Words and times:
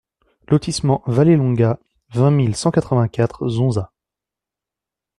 Lotissement 0.49 1.03
Valle 1.05 1.35
Longa, 1.35 1.79
vingt 2.09 2.31
mille 2.31 2.55
cent 2.55 2.71
vingt-quatre 2.75 3.47
Zonza 3.49 3.91